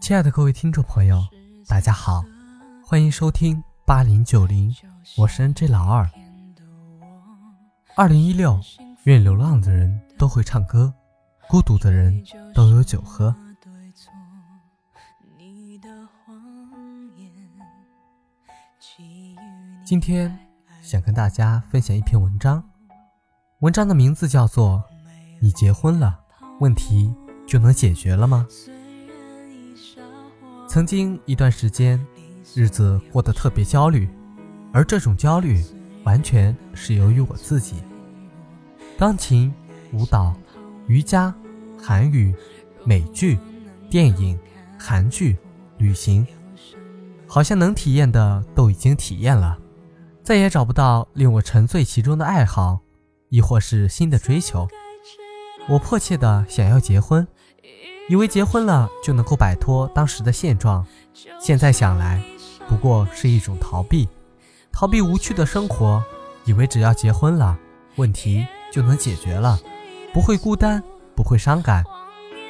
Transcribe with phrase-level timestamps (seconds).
[0.00, 1.22] 亲爱的各位听众朋友，
[1.68, 2.24] 大家好，
[2.84, 4.74] 欢迎收听八零九零，
[5.16, 6.08] 我是 N J 老二。
[7.96, 8.58] 二零一六，
[9.04, 10.92] 愿流浪的人都会唱歌，
[11.48, 13.34] 孤独的人都有酒喝。
[19.84, 20.36] 今天
[20.82, 22.62] 想跟大家分享一篇文章，
[23.60, 24.78] 文章的名字叫做
[25.40, 26.18] 《你结婚了，
[26.60, 27.12] 问题
[27.50, 28.46] 就能解决了吗》。
[30.68, 32.00] 曾经一段时间，
[32.54, 34.08] 日子过得特别焦虑，
[34.72, 35.60] 而这种焦虑
[36.04, 37.82] 完全是由于我自己。
[38.96, 39.52] 钢琴、
[39.92, 40.32] 舞蹈、
[40.86, 41.34] 瑜伽、
[41.76, 42.32] 韩语、
[42.84, 43.36] 美剧、
[43.90, 44.38] 电影、
[44.78, 45.36] 韩剧、
[45.76, 46.24] 旅行，
[47.26, 49.58] 好像能体验的都已经体验了，
[50.22, 52.78] 再也找不到令我沉醉其中的爱好，
[53.28, 54.68] 亦或是新的追求。
[55.68, 57.26] 我迫切的想要结婚。
[58.10, 60.84] 以为结婚了就能够摆脱当时的现状，
[61.40, 62.20] 现在想来，
[62.68, 64.08] 不过是一种逃避，
[64.72, 66.02] 逃避无趣的生活。
[66.44, 67.56] 以为只要结婚了，
[67.94, 69.60] 问题就能解决了，
[70.12, 70.82] 不会孤单，
[71.14, 71.84] 不会伤感，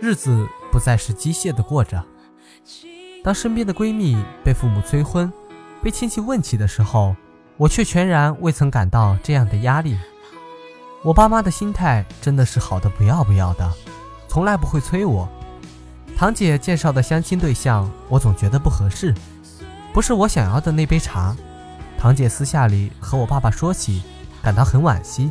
[0.00, 2.04] 日子不再是机械的过着。
[3.22, 5.32] 当身边的闺蜜被父母催婚，
[5.84, 7.14] 被亲戚问起的时候，
[7.58, 9.96] 我却全然未曾感到这样的压力。
[11.04, 13.72] 我爸妈的心态真的是好的不要不要的，
[14.26, 15.28] 从来不会催我。
[16.24, 19.14] 堂姐介绍的相亲对象，我总觉得不合适，
[19.92, 21.36] 不是我想要的那杯茶。
[21.98, 24.02] 堂姐私下里和我爸爸说起，
[24.42, 25.30] 感到很惋惜，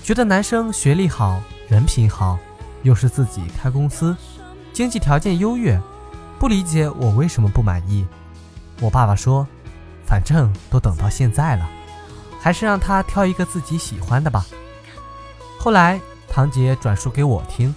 [0.00, 2.38] 觉得男生学历好，人品好，
[2.84, 4.16] 又是自己开公司，
[4.72, 5.76] 经济条件优越，
[6.38, 8.06] 不理解我为什么不满意。
[8.80, 9.44] 我爸爸说，
[10.06, 11.68] 反正都等到现在了，
[12.40, 14.46] 还是让他挑一个自己喜欢的吧。
[15.58, 17.74] 后来堂姐转述给我听，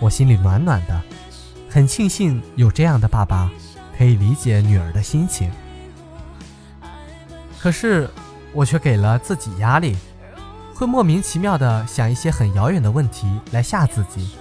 [0.00, 1.02] 我心里暖暖的。
[1.72, 3.50] 很庆幸有这样的爸爸，
[3.96, 5.50] 可以理解女儿的心情。
[7.58, 8.10] 可是
[8.52, 9.96] 我却给了自己压力，
[10.74, 14.32] 会莫名其妙的想一些很遥远的问题来吓自己。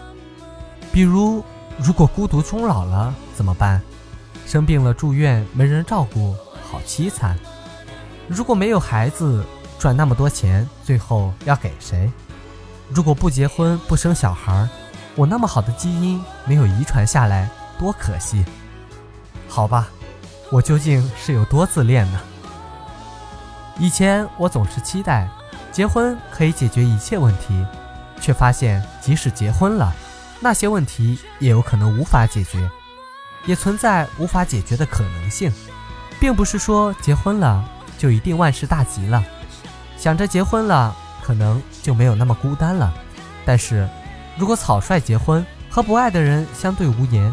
[0.92, 1.42] 比如，
[1.78, 3.82] 如果孤独终老了怎么办？
[4.46, 6.36] 生病了住院没人照顾，
[6.70, 7.40] 好凄惨。
[8.28, 9.46] 如果没有孩子，
[9.80, 12.12] 赚那么多钱，最后要给谁？
[12.90, 14.68] 如果不结婚不生小孩？
[15.16, 18.46] 我那么好的基因没有遗传下来，多可惜。
[19.48, 19.90] 好吧，
[20.50, 22.20] 我究竟是有多自恋呢？
[23.78, 25.28] 以前我总是期待
[25.72, 27.66] 结婚可以解决一切问题，
[28.22, 29.94] 却发现即使结婚了，
[30.40, 32.70] 那些问题也有可能无法解决，
[33.46, 35.52] 也存在无法解决的可能性。
[36.22, 37.66] 并不是说结婚了
[37.98, 39.22] 就一定万事大吉了，
[39.98, 42.94] 想着结婚了可能就没有那么孤单了，
[43.46, 43.90] 但是。
[44.42, 47.32] 如果草率结婚和不爱的人相对无言，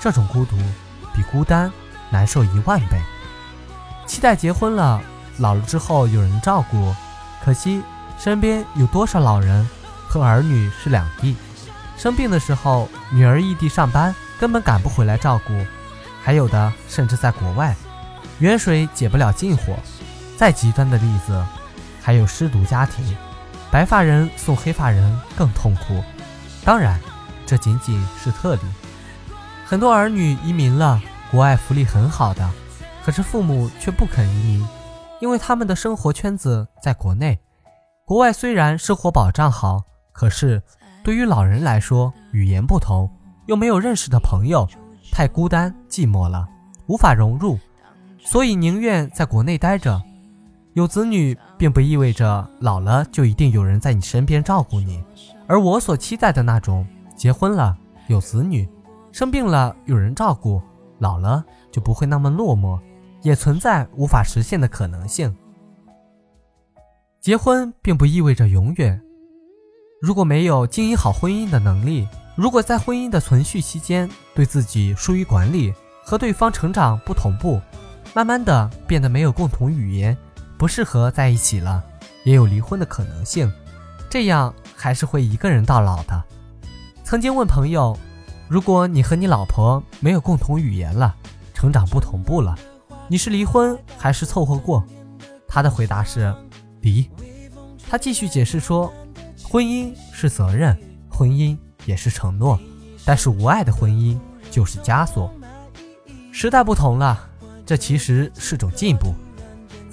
[0.00, 0.56] 这种孤独
[1.12, 1.68] 比孤单
[2.10, 2.96] 难受一万倍。
[4.06, 5.02] 期待结婚了，
[5.38, 6.94] 老了之后有人照顾，
[7.44, 7.82] 可惜
[8.16, 9.68] 身边有多少老人
[10.06, 11.34] 和儿女是两地，
[11.96, 15.52] 生病的时候女儿异地上班，根本赶不回来照顾，
[16.22, 17.74] 还有的甚至在国外，
[18.38, 19.76] 远水解不了近火。
[20.36, 21.44] 再极端的例子，
[22.00, 23.04] 还有失独家庭，
[23.72, 26.00] 白发人送黑发人更痛苦。
[26.64, 26.98] 当然，
[27.44, 28.60] 这仅仅是特例。
[29.66, 32.50] 很多儿女移民了，国外福利很好的，
[33.04, 34.68] 可是父母却不肯移民，
[35.20, 37.38] 因为他们的生活圈子在国内。
[38.06, 39.82] 国外虽然生活保障好，
[40.12, 40.62] 可是
[41.02, 43.10] 对于老人来说，语言不同，
[43.46, 44.66] 又没有认识的朋友，
[45.12, 46.48] 太孤单寂寞了，
[46.86, 47.58] 无法融入，
[48.18, 50.02] 所以宁愿在国内待着。
[50.74, 55.02] 有子女，并不意味着老了就一定有人在你身边照顾你。
[55.46, 56.84] 而我所期待的那种，
[57.16, 57.76] 结婚了
[58.08, 58.68] 有子女，
[59.12, 60.60] 生病了有人照顾，
[60.98, 62.76] 老了就不会那么落寞，
[63.22, 65.34] 也存在无法实现的可能性。
[67.20, 69.00] 结婚并不意味着永远。
[70.02, 75.72] 如果没有经营好婚姻的能力，如果在婚姻的存续期间对自己疏于管理，
[76.02, 77.60] 和对方成长不同步，
[78.12, 80.16] 慢慢的变得没有共同语言，
[80.64, 81.84] 不适合在一起了，
[82.22, 83.52] 也有离婚的可能性。
[84.08, 84.54] 这样。
[84.74, 86.24] 还是会一个人到老的。
[87.04, 87.94] 曾经问朋友，
[88.48, 91.14] 如果你和你老婆没有共同语言了，
[91.52, 92.56] 成长不同步了，
[93.08, 94.82] 你是离婚还是凑合过？
[95.46, 96.34] 他的回答是
[96.80, 97.10] 离。
[97.86, 98.90] 他继续解释说，
[99.42, 100.74] 婚姻是责任，
[101.10, 102.58] 婚姻也是承诺，
[103.04, 104.18] 但是无爱的婚姻
[104.50, 105.30] 就是枷锁。
[106.32, 107.28] 时代不同了，
[107.66, 109.14] 这其实是种进步。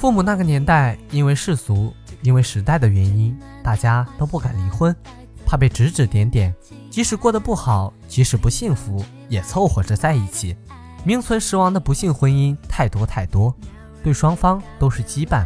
[0.02, 1.94] 父母那个年代，因为世俗。
[2.24, 4.96] 因为时代的原因，大家都不敢离婚，
[5.46, 6.52] 怕被指指点点，
[6.90, 10.56] 即使过得不好，即使不幸福，也凑合着在一起。
[11.04, 13.56] 名存实亡的不幸婚姻太多太多，
[14.04, 15.46] 对双方都是羁绊。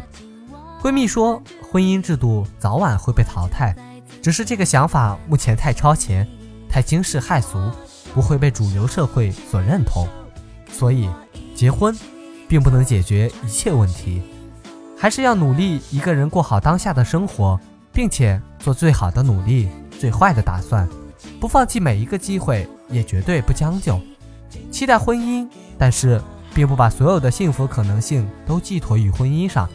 [0.82, 3.76] 闺蜜说，婚姻制度早晚会被淘汰，
[4.22, 6.26] 只是这个想法目前太超前，
[6.70, 7.58] 太惊世骇俗，
[8.14, 10.08] 不会被主流社会所认同。
[10.70, 11.10] 所以，
[11.54, 11.94] 结婚
[12.48, 14.22] 并不能解决一切问题，
[15.06, 17.60] 还是要努力一个人过好当下的生活，
[17.94, 19.70] 并且做最好的努力，
[20.00, 20.90] 最坏的打算，
[21.40, 24.02] 不放弃每一个机会，也绝对不将就。
[24.72, 25.48] 期待婚姻，
[25.78, 26.20] 但是
[26.56, 29.70] 并不把所有的幸福可能性都寄托于婚姻上。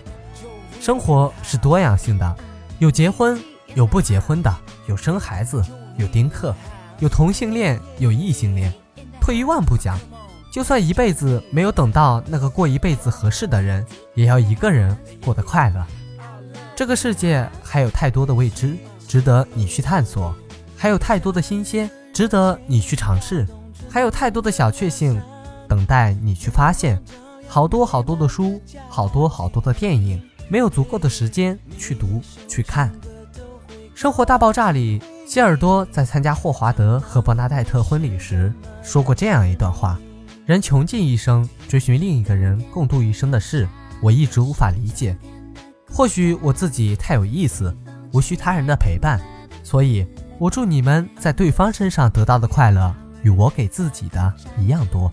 [0.80, 2.36] 生活是多样性的，
[2.80, 3.40] 有结婚，
[3.76, 4.52] 有不结婚的，
[4.88, 5.64] 有生孩子，
[5.96, 6.52] 有丁克，
[6.98, 8.72] 有同性恋，有异性恋。
[9.20, 9.96] 退一万步讲，
[10.50, 15.86] 就算一辈子没有等到那个过一辈子合适的人，也要一个人过得快乐。
[16.74, 18.76] 这个世界还有太多的未知，
[19.06, 20.32] 值得你去探索；
[20.76, 23.46] 还有太多的新鲜，值得你去尝试。
[23.88, 25.20] 还有太多的小确幸，
[25.68, 27.00] 等待你去发现。
[27.46, 32.90] 好多好多的书，好多好多的电影，没有足够的时间去读去看。
[33.94, 38.52] 《生活大爆炸》里，希尔多在参加霍华德和伯纳黛特婚礼时
[38.82, 39.98] 说过这样一段话：
[40.50, 43.68] 人穷尽一生追寻另一个人共度一生的事，
[44.02, 45.16] 我一直无法理解。
[45.88, 47.72] 或许我自己太有意思，
[48.12, 49.20] 无需他人的陪伴，
[49.62, 50.04] 所以
[50.40, 52.92] 我祝你们在对方身上得到的快乐。
[53.22, 55.08] 与我给自己的一样多。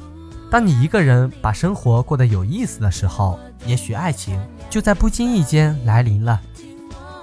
[0.49, 6.41] 当你一个人把生活过得有意思的时候，也许爱情就在不经意间来临了。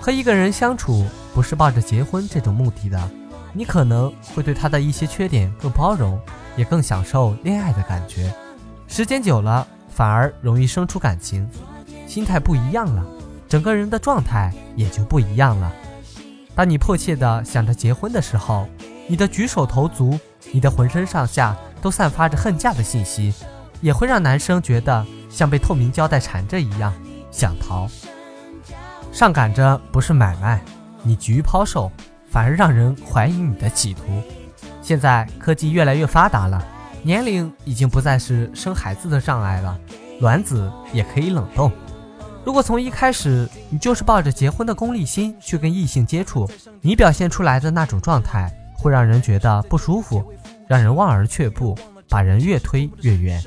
[0.01, 3.11] 和一个人相处，不是抱着结婚这种目的的，
[3.53, 6.17] 你可能会对他的一些缺点更包容，
[6.57, 8.33] 也更享受恋爱的感觉。
[8.89, 11.49] 时间久了，反而容易生出感情，
[12.07, 13.05] 心态不一样了，
[13.49, 15.73] 整个人的状态也就不一样了。
[16.55, 18.67] 当你迫切地想着结婚的时候，
[19.07, 20.19] 你的举手投足。
[20.53, 23.35] 你的浑身上下都散发着恨嫁的信息，
[23.81, 26.93] 也会让男生觉得像被透明胶带缠着一样
[27.33, 27.89] 想逃。
[29.11, 30.63] 上赶着不是买卖，
[31.03, 31.91] 你急于抛售，
[32.31, 34.03] 反而让人怀疑你的企图。
[34.85, 36.63] 现在科技越来越发达了，
[37.03, 39.77] 年龄已经不再是生孩子的障碍了，
[40.21, 41.73] 卵子也可以冷冻。
[42.45, 46.47] 如果从一开始你就是抱着结婚的功利心去跟异性接触，
[46.83, 50.23] 你表现出来的那种状态会让人觉得不舒服。
[50.67, 51.79] 让人望而却步，
[52.09, 53.43] 把人越推越远。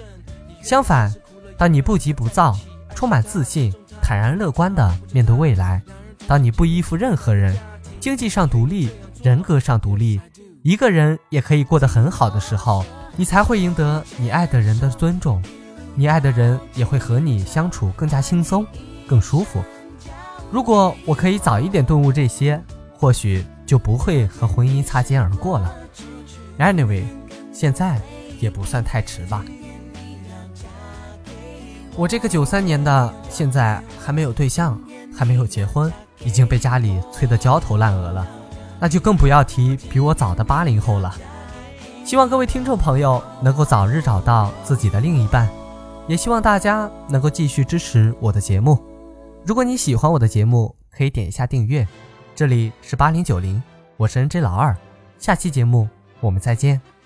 [0.62, 1.12] 相反，
[1.58, 2.56] 当你不急不躁，
[2.94, 3.74] 充满自信，
[4.04, 5.82] 坦然乐观地面对未来；
[6.28, 7.58] 当你不依附任何人，
[8.00, 8.92] 经济上独立，
[9.24, 10.22] 人格上独立，
[10.68, 12.84] 一个人也可以过得很好的时候，
[13.16, 15.42] 你才会赢得你爱的人的尊重，
[15.96, 18.68] 你爱的人也会和你相处更加轻松、
[19.08, 19.64] 更舒服。
[20.52, 22.62] 如果我可以早一点顿悟这些，
[22.98, 25.74] 或许就不会和婚姻擦肩而过了。
[26.60, 27.06] Anyway，
[27.54, 28.02] 现在
[28.42, 29.46] 也不算太迟吧。
[31.96, 34.78] 我这个九三年的，现在还没有对象，
[35.16, 35.90] 还没有结婚，
[36.26, 38.28] 已经被家里催得焦头烂额了，
[38.80, 41.16] 那就更不要提比我早的八零后了。
[42.04, 45.48] 希望各位听众朋友能够早日找到自己的另一半，
[46.08, 48.82] 也希望大家能够继续支持我的节目。
[49.46, 51.88] 如果你喜欢我的节目，可以点一下订阅。
[52.36, 53.62] 这里是八零九零，
[53.98, 54.76] 我是 NJ 老二，
[55.18, 55.88] 下期节目。
[56.20, 56.97] 我们再见。